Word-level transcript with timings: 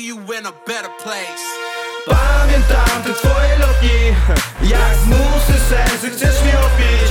see 0.00 0.06
you 0.06 0.16
in 0.32 0.46
a 0.46 0.52
better 0.66 0.90
place. 1.02 1.44
Pamiętam 2.06 3.02
te 3.04 3.12
twoje 3.12 3.58
lotni 3.58 3.98
Jak 4.62 4.96
z 4.96 5.06
musy 5.06 5.58
sensy 5.68 6.10
chcesz 6.10 6.42
mnie 6.42 6.56
opić 6.58 7.10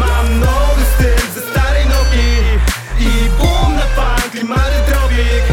Mam 0.00 0.40
nowy 0.40 0.82
styl 0.94 1.26
ze 1.34 1.50
starej 1.50 1.86
nogi 1.86 2.32
I 3.00 3.28
boom 3.38 3.76
na 3.76 3.86
funk, 3.96 4.30
klimaty 4.30 4.78
drobik. 4.88 5.44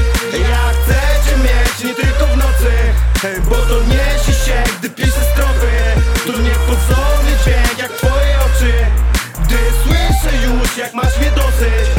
Ja 0.49 0.63
chcę 0.73 0.99
cię 1.25 1.37
mieć 1.37 1.83
nie 1.83 2.03
tylko 2.03 2.27
w 2.27 2.37
nocy 2.37 2.73
Bo 3.49 3.55
to 3.55 3.83
niesie 3.83 4.33
się, 4.45 4.63
gdy 4.79 4.89
piszę 4.89 5.23
strofy 5.33 5.71
To 6.25 6.41
niepozorny 6.41 7.31
dźwięk 7.43 7.77
jak 7.79 7.91
twoje 7.91 8.35
oczy 8.47 8.73
Gdy 9.43 9.57
słyszę 9.83 10.37
już 10.37 10.77
jak 10.77 10.93
masz 10.93 11.17
mnie 11.17 11.31
dosyć. 11.31 11.98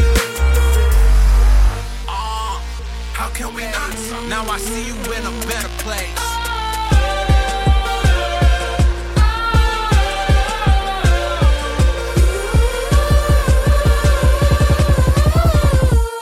How 3.21 3.29
can 3.29 3.53
we 3.55 3.61
not? 3.65 4.31
Now 4.31 4.47
I 4.49 4.57
see 4.57 4.87
you 4.87 4.95
in 4.95 5.27
a 5.27 5.35
better 5.47 5.69
place. 5.85 6.17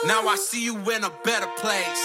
Now 0.08 0.26
I 0.26 0.34
see 0.36 0.64
you 0.64 0.74
in 0.90 1.04
a 1.04 1.10
better 1.22 1.46
place. 1.58 2.04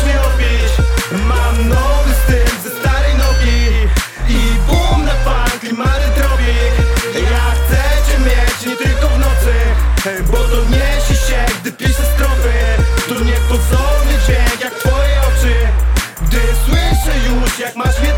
Bo 10.03 10.37
doniesie 10.47 11.15
się, 11.15 11.45
gdy 11.61 11.71
piszę 11.71 12.03
strofy 12.15 12.49
To 13.07 13.13
nie 13.13 13.31
niepozorny 13.31 14.13
dzień, 14.27 14.59
jak 14.61 14.73
twoje 14.73 15.21
oczy. 15.21 15.55
Gdy 16.21 16.39
słyszę 16.65 17.17
już 17.29 17.59
jak 17.59 17.75
masz 17.75 17.99
mnie 17.99 18.10